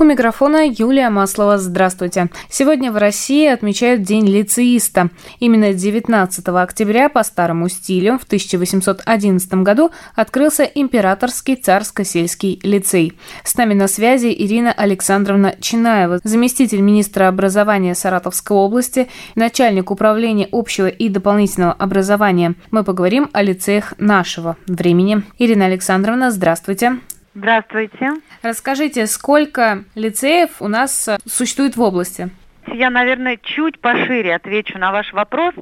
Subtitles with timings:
[0.00, 1.56] У микрофона Юлия Маслова.
[1.56, 2.28] Здравствуйте.
[2.50, 5.10] Сегодня в России отмечают День лицеиста.
[5.38, 13.12] Именно 19 октября по старому стилю в 1811 году открылся Императорский царско-сельский лицей.
[13.44, 20.88] С нами на связи Ирина Александровна Чинаева, заместитель министра образования Саратовской области, начальник управления общего
[20.88, 22.56] и дополнительного образования.
[22.72, 25.22] Мы поговорим о лицеях нашего времени.
[25.38, 26.98] Ирина Александровна, здравствуйте.
[27.34, 28.12] Здравствуйте.
[28.42, 32.30] Расскажите, сколько лицеев у нас э, существует в области?
[32.66, 35.54] Я, наверное, чуть пошире отвечу на ваш вопрос.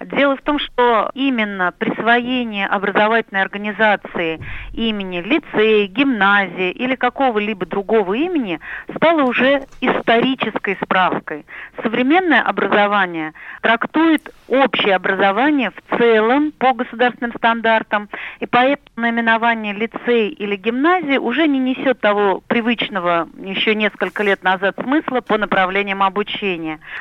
[0.00, 4.40] Дело в том, что именно присвоение образовательной организации
[4.72, 8.60] имени лицей, гимназии или какого-либо другого имени
[8.94, 11.46] стало уже исторической справкой.
[11.82, 18.08] Современное образование трактует общее образование в целом по государственным стандартам,
[18.40, 24.76] и поэтому наименование лицей или гимназии уже не несет того привычного еще несколько лет назад
[24.82, 26.49] смысла по направлениям обучения.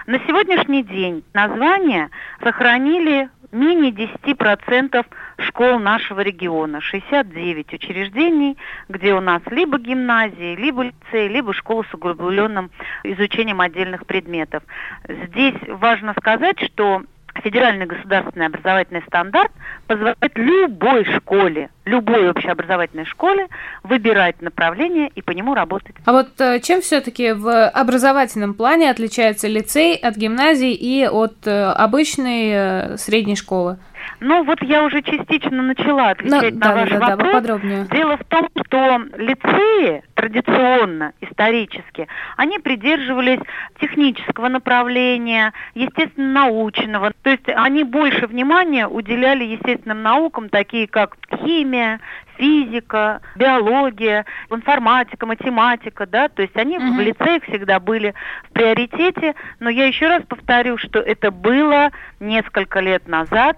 [0.06, 2.10] На сегодняшний день название
[2.44, 5.06] сохранили менее 10%
[5.40, 8.58] школ нашего региона, 69 учреждений,
[8.90, 12.70] где у нас либо гимназии, либо лицеи, либо школы с углубленным
[13.04, 14.64] изучением отдельных предметов.
[15.08, 17.04] Здесь важно сказать, что
[17.44, 19.52] федеральный государственный образовательный стандарт
[19.90, 23.48] позволяет любой школе, любой общеобразовательной школе
[23.82, 25.96] выбирать направление и по нему работать.
[26.06, 31.72] А вот э, чем все-таки в образовательном плане отличается лицей от гимназии и от э,
[31.72, 33.80] обычной э, средней школы?
[34.20, 37.18] Ну, вот я уже частично начала отвечать ну, на да, ваш да, вопрос.
[37.18, 37.86] Да, поподробнее.
[37.92, 43.40] Дело в том, что лицеи традиционно, исторически, они придерживались
[43.80, 47.12] технического направления, естественно, научного.
[47.24, 52.00] То есть они больше внимания уделяли естественным наукам, такие как химия,
[52.40, 56.96] физика, биология, информатика, математика, да, то есть они mm-hmm.
[56.96, 58.16] в лицеях всегда были
[58.50, 63.58] в приоритете, но я еще раз повторю, что это было несколько лет назад,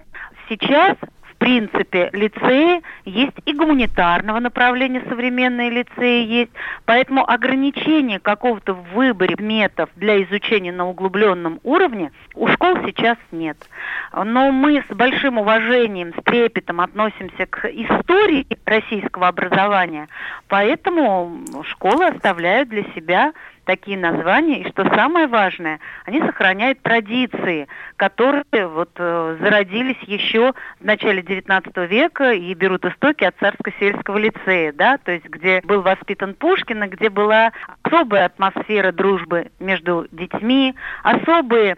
[0.52, 6.52] Сейчас в принципе, лицеи есть и гуманитарного направления, современные лицеи есть,
[6.84, 13.56] поэтому ограничения какого-то в выборе предметов для изучения на углубленном уровне у школ сейчас нет.
[14.12, 20.08] Но мы с большим уважением, с трепетом относимся к истории российского образования,
[20.48, 23.32] поэтому школы оставляют для себя
[23.64, 30.84] такие названия, и что самое важное, они сохраняют традиции, которые вот э, зародились еще в
[30.84, 36.34] начале XIX века и берут истоки от царско-сельского лицея, да, то есть где был воспитан
[36.34, 37.52] Пушкин, и где была
[37.82, 41.76] особая атмосфера дружбы между детьми, особые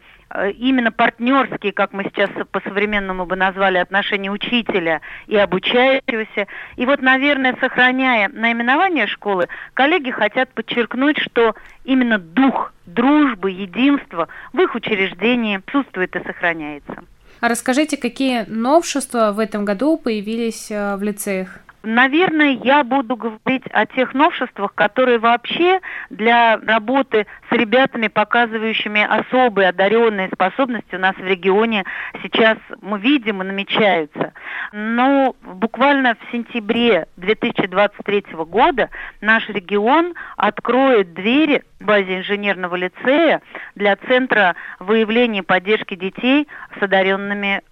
[0.56, 6.46] именно партнерские, как мы сейчас по-современному бы назвали, отношения учителя и обучающегося.
[6.76, 14.60] И вот, наверное, сохраняя наименование школы, коллеги хотят подчеркнуть, что именно дух дружбы, единства в
[14.60, 17.04] их учреждении присутствует и сохраняется.
[17.40, 21.63] А расскажите, какие новшества в этом году появились э, в лицеях?
[21.84, 29.68] Наверное, я буду говорить о тех новшествах, которые вообще для работы с ребятами, показывающими особые
[29.68, 31.84] одаренные способности у нас в регионе
[32.22, 34.32] сейчас мы видим и намечаются.
[34.72, 38.88] Но буквально в сентябре 2023 года
[39.20, 43.42] наш регион откроет двери базе инженерного лицея
[43.74, 47.62] для Центра выявления и поддержки детей с одаренными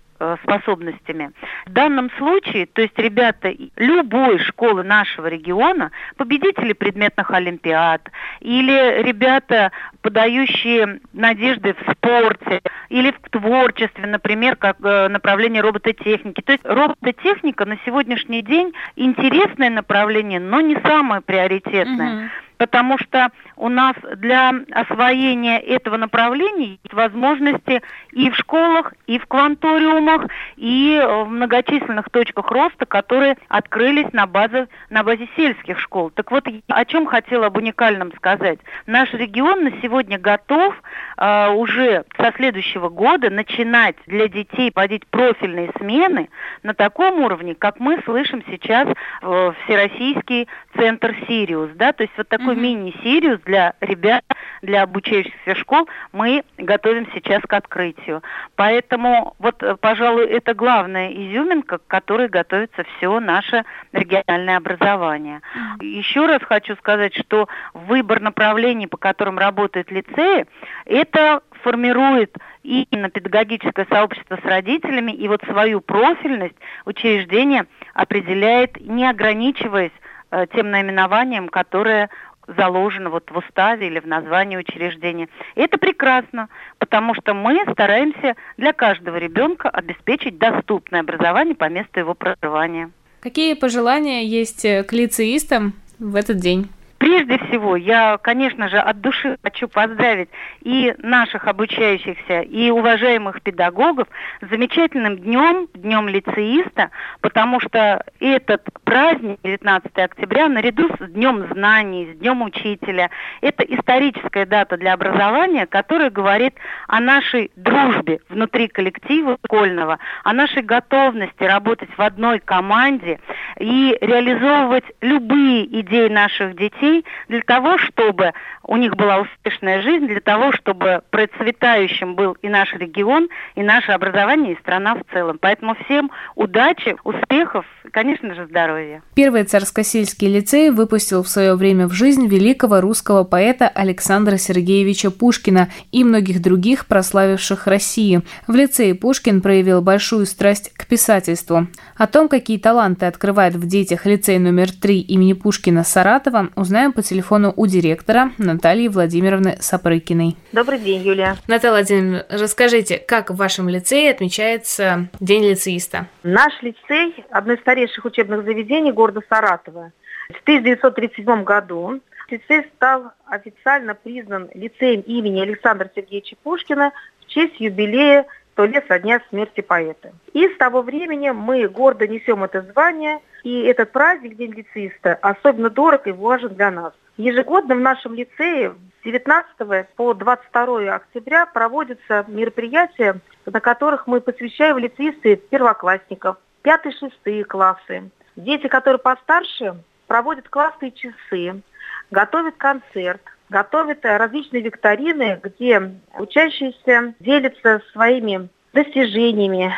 [0.43, 1.33] способностями.
[1.66, 8.10] В данном случае, то есть ребята любой школы нашего региона, победители предметных олимпиад,
[8.41, 16.41] или ребята, подающие надежды в спорте, или в творчестве, например, как э, направление робототехники.
[16.41, 22.25] То есть робототехника на сегодняшний день интересное направление, но не самое приоритетное.
[22.25, 22.31] Угу
[22.62, 29.27] потому что у нас для освоения этого направления есть возможности и в школах, и в
[29.27, 36.10] кванториумах, и в многочисленных точках роста, которые открылись на базе, на базе сельских школ.
[36.10, 38.60] Так вот, о чем хотела об уникальном сказать.
[38.86, 40.81] Наш регион на сегодня готов
[41.16, 46.28] э, уже со следующего года начинать для детей вводить профильные смены
[46.63, 48.86] на таком уровне, как мы слышим сейчас
[49.21, 50.47] в Всероссийский
[50.77, 51.71] центр «Сириус».
[51.75, 51.92] Да?
[51.92, 54.25] То есть вот такой целую мини-серию для ребят,
[54.63, 58.22] для обучающихся школ мы готовим сейчас к открытию.
[58.57, 65.41] Поэтому вот, э, пожалуй, это главная изюминка, к которой готовится все наше региональное образование.
[65.81, 70.47] Еще раз хочу сказать, что выбор направлений, по которым работают лицеи,
[70.87, 79.93] это формирует именно педагогическое сообщество с родителями, и вот свою профильность учреждение определяет, не ограничиваясь
[80.31, 82.09] э, тем наименованием, которое
[82.47, 85.28] заложено вот в уставе или в названии учреждения.
[85.54, 86.48] И это прекрасно,
[86.78, 92.91] потому что мы стараемся для каждого ребенка обеспечить доступное образование по месту его проживания.
[93.21, 96.68] Какие пожелания есть э, к лицеистам в этот день?
[97.03, 100.28] Прежде всего, я, конечно же, от души хочу поздравить
[100.60, 104.07] и наших обучающихся, и уважаемых педагогов
[104.41, 106.91] с замечательным днем, днем лицеиста,
[107.21, 113.10] потому что этот праздник, 19 октября, наряду с Днем знаний, с Днем учителя,
[113.41, 116.55] это историческая дата для образования, которая говорит
[116.87, 123.19] о нашей дружбе внутри коллектива школьного, о нашей готовности работать в одной команде
[123.59, 128.33] и реализовывать любые идеи наших детей детей для того, чтобы
[128.65, 133.92] у них была успешная жизнь, для того, чтобы процветающим был и наш регион, и наше
[133.92, 135.39] образование, и страна в целом.
[135.41, 139.03] Поэтому всем удачи, успехов, конечно же, здоровья.
[139.15, 145.68] Первый царскосельский лицей выпустил в свое время в жизнь великого русского поэта Александра Сергеевича Пушкина
[145.91, 148.22] и многих других прославивших Россию.
[148.47, 151.66] В лицее Пушкин проявил большую страсть к писательству.
[151.97, 156.93] О том, какие таланты открывает в детях лицей номер 3 имени Пушкина Саратова, узнаем узнаем
[156.93, 160.37] по телефону у директора Натальи Владимировны Сапрыкиной.
[160.51, 161.37] Добрый день, Юлия.
[161.47, 166.07] Наталья Владимировна, расскажите, как в вашем лицее отмечается День лицеиста?
[166.25, 169.93] Наш лицей– одно из старейших учебных заведений города Саратова.
[170.31, 176.91] В 1937 году лицей стал официально признан лицеем имени Александра Сергеевича Пушкина
[177.21, 180.13] в честь юбилея сто лет со дня смерти поэта.
[180.33, 185.71] И с того времени мы гордо несем это звание, и этот праздник, День лицеиста, особенно
[185.71, 186.93] дорог и важен для нас.
[187.16, 193.16] Ежегодно в нашем лицее с 19 по 22 октября проводятся мероприятия,
[193.47, 198.10] на которых мы посвящаем лицеисты первоклассников, 5-6 классы.
[198.37, 199.77] Дети, которые постарше,
[200.07, 201.63] проводят классные часы,
[202.10, 203.22] готовят концерт,
[203.53, 209.72] готовят различные викторины, где учащиеся делятся своими достижениями,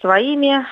[0.00, 0.64] своими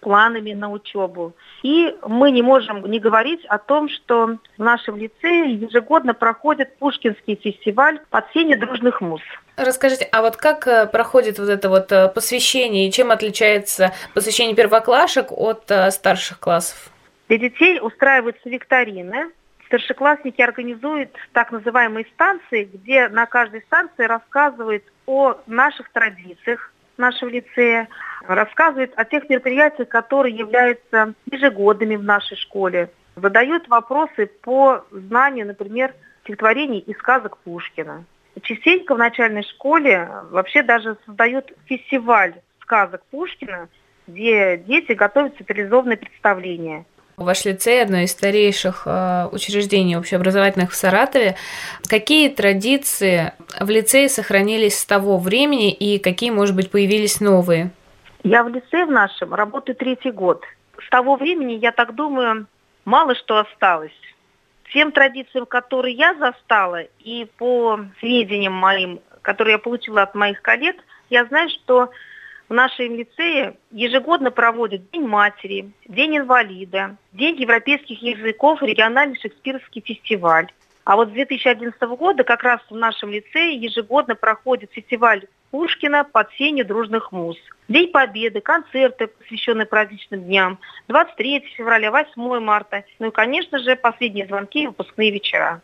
[0.00, 1.32] планами на учебу.
[1.62, 7.36] И мы не можем не говорить о том, что в нашем лицее ежегодно проходит Пушкинский
[7.36, 9.20] фестиваль под сенью дружных муз.
[9.56, 14.56] Расскажите, а вот как э, проходит вот это вот э, посвящение, и чем отличается посвящение
[14.56, 16.90] первоклашек от э, старших классов?
[17.28, 19.30] Для детей устраиваются викторины,
[19.72, 27.88] старшеклассники организуют так называемые станции, где на каждой станции рассказывают о наших традициях нашего лицея,
[28.26, 35.94] рассказывают о тех мероприятиях, которые являются ежегодными в нашей школе, задают вопросы по знанию, например,
[36.22, 38.04] стихотворений и сказок Пушкина.
[38.42, 43.70] Частенько в начальной школе вообще даже создают фестиваль сказок Пушкина,
[44.06, 46.84] где дети готовят специализованные представления.
[47.16, 51.36] Ваш лицей– одно из старейших э, учреждений общеобразовательных в Саратове.
[51.88, 57.70] Какие традиции в лицее сохранились с того времени и какие, может быть, появились новые?
[58.24, 60.42] Я в лицее в нашем работаю третий год.
[60.86, 62.46] С того времени, я так думаю,
[62.84, 63.92] мало что осталось.
[64.72, 70.76] Тем традициям, которые я застала, и по сведениям моим, которые я получила от моих коллег,
[71.10, 71.90] я знаю, что
[72.48, 80.50] в нашем лицее ежегодно проводят День матери, День инвалида, День европейских языков, региональный шекспировский фестиваль.
[80.84, 86.32] А вот с 2011 года как раз в нашем лицее ежегодно проходит фестиваль Пушкина под
[86.32, 87.36] сенью дружных муз.
[87.68, 90.58] День Победы, концерты, посвященные праздничным дням,
[90.88, 92.84] 23 февраля, 8 марта.
[92.98, 95.60] Ну и, конечно же, последние звонки и выпускные вечера.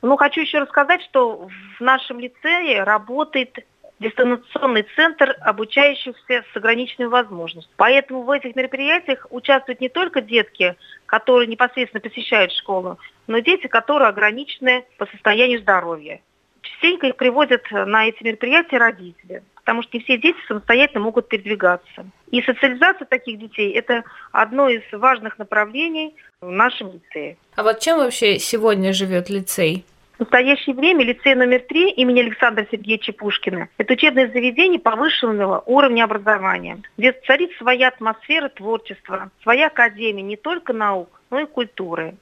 [0.00, 1.48] Ну, хочу еще рассказать, что
[1.78, 3.64] в нашем лицее работает
[4.02, 7.74] дистанционный центр обучающихся с ограниченными возможностями.
[7.76, 13.66] Поэтому в этих мероприятиях участвуют не только детки, которые непосредственно посещают школу, но и дети,
[13.66, 16.20] которые ограничены по состоянию здоровья.
[16.60, 22.06] Частенько их приводят на эти мероприятия родители, потому что не все дети самостоятельно могут передвигаться.
[22.30, 27.36] И социализация таких детей– это одно из важных направлений в нашем лицее.
[27.56, 29.84] А вот чем вообще сегодня живет лицей?
[30.22, 36.04] В настоящее время лицей номер три имени Александра Сергеевича Пушкина– это учебное заведение повышенного уровня
[36.04, 42.14] образования, где царит своя атмосфера творчества, своя академия не только наук, но и культуры.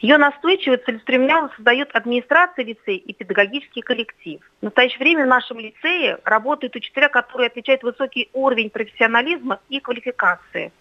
[0.00, 4.40] Ее настойчиво целеустремленно создает администрация лицея и педагогический коллектив.
[4.60, 10.72] В настоящее время в нашем лицее работают учителя, которые отвечают высокий уровень профессионализма и квалификации.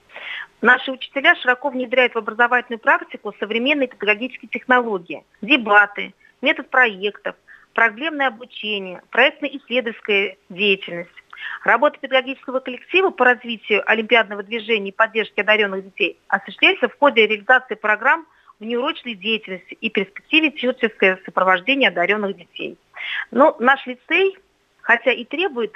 [0.61, 6.15] Наши учителя широко внедряют в образовательную практику современные педагогические технологии, дебаты,
[6.45, 7.35] метод проектов,
[7.73, 11.09] проблемное обучение, проектно-исследовательская деятельность.
[11.63, 17.75] Работа педагогического коллектива по развитию олимпиадного движения и поддержке одаренных детей осуществляется в ходе реализации
[17.75, 18.25] программ
[18.59, 22.77] внеурочной деятельности и перспективе тьютерское сопровождение одаренных детей.
[23.31, 24.37] Но наш лицей,
[24.81, 25.73] хотя и требует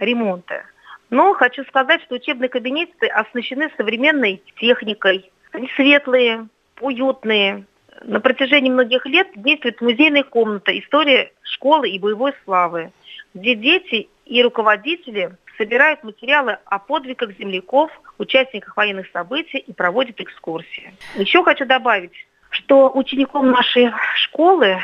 [0.00, 0.64] ремонта,
[1.10, 5.30] но хочу сказать, что учебные кабинеты оснащены современной техникой.
[5.52, 6.48] Они светлые,
[6.80, 7.66] уютные.
[8.02, 12.92] На протяжении многих лет действует музейная комната «История школы и боевой славы»,
[13.34, 20.92] где дети и руководители собирают материалы о подвигах земляков, участниках военных событий и проводят экскурсии.
[21.14, 22.12] Еще хочу добавить,
[22.50, 24.78] что учеником нашей школы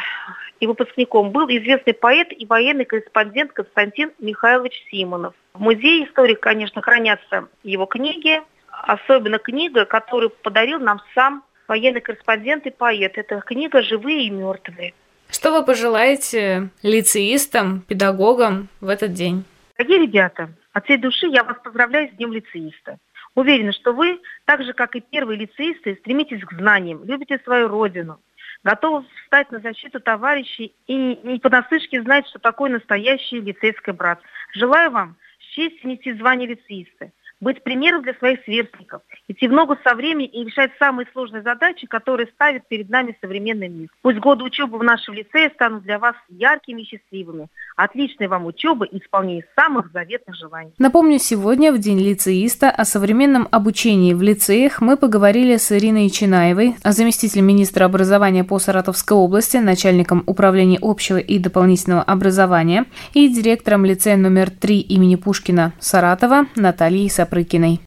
[0.61, 5.35] и выпускником был известный поэт и военный корреспондент Константин Михайлович Симонов.
[5.54, 8.40] В музее истории, конечно, хранятся его книги,
[8.71, 13.19] особенно книга, которую подарил нам сам военный корреспондент и поэт.
[13.19, 14.95] Это книга «Живые и мертвые».
[15.31, 19.45] Что вы пожелаете лицеистам, педагогам в этот день?
[19.78, 22.99] Дорогие ребята, от всей души я вас поздравляю с Днем лицеиста.
[23.35, 28.21] Уверена, что вы, так же как и первые лицеисты, стремитесь к знаниям, любите свою родину,
[28.62, 34.28] готовы встать на защиту товарищей и не понаслышке знать, что такое настоящее лицейское братство.
[34.54, 37.11] Желаю вам с честью нести звание лицеиста,
[37.43, 41.87] быть примером для своих сверстников, идти в ногу со временем и решать самые сложные задачи,
[41.89, 43.89] которые ставит перед нами современный мир.
[44.01, 47.49] Пусть годы учебы в нашем лицее станут для вас яркими и счастливыми.
[47.77, 50.73] Отличной вам учебы и исполнения самых заветных желаний.
[50.79, 56.77] Напомню, сегодня, в День лицеиста, о современном обучении в лицеях мы поговорили с Ириной Чинаевой,
[56.85, 62.85] заместителем министра образования по Саратовской области, начальником управления общего и дополнительного образования
[63.15, 67.81] и директором лицея номер 3 имени Пушкина Саратова Натальей Сапрыкиной.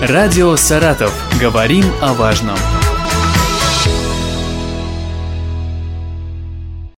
[0.00, 1.12] Радио «Саратов».
[1.40, 2.56] Говорим о важном.